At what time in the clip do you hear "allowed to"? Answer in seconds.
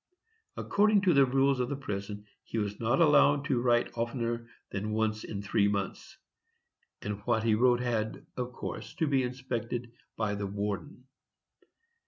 2.99-3.61